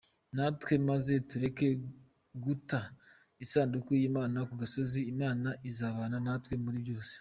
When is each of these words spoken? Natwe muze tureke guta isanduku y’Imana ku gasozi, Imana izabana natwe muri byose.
Natwe 0.35 0.73
muze 0.85 1.15
tureke 1.29 1.67
guta 2.43 2.79
isanduku 3.43 3.89
y’Imana 3.99 4.37
ku 4.47 4.53
gasozi, 4.61 4.99
Imana 5.13 5.49
izabana 5.69 6.17
natwe 6.25 6.55
muri 6.65 6.79
byose. 6.85 7.13